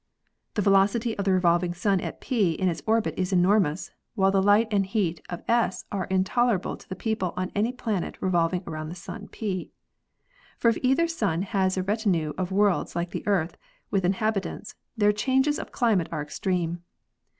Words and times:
The 0.55 0.63
velocity 0.63 1.15
of 1.19 1.25
the 1.25 1.31
revolving 1.31 1.75
sun 1.75 2.01
at 2.01 2.19
P 2.21 2.53
in 2.53 2.67
its 2.69 2.81
orbit 2.87 3.13
is 3.17 3.31
enormous, 3.31 3.91
while 4.15 4.31
the 4.31 4.41
light 4.41 4.67
and 4.73 4.83
heat 4.83 5.21
of 5.29 5.43
S 5.47 5.85
are 5.91 6.07
intol 6.07 6.57
erable 6.59 6.79
to 6.79 6.89
the 6.89 6.95
people 6.95 7.35
on 7.37 7.51
any 7.53 7.71
planet 7.71 8.17
revolving 8.19 8.63
around 8.65 8.89
the 8.89 8.95
sun 8.95 9.27
P. 9.27 9.69
For 10.57 10.69
if 10.69 10.77
either 10.81 11.07
sun 11.07 11.43
has 11.43 11.77
a 11.77 11.83
retinue 11.83 12.33
of 12.35 12.51
worlds 12.51 12.95
like 12.95 13.11
the 13.11 13.27
Earth, 13.27 13.57
with 13.91 14.03
inhabitants, 14.03 14.73
their 14.97 15.11
changes 15.11 15.59
of 15.59 15.71
climate 15.71 16.09
are 16.11 16.23
extreme. 16.23 16.81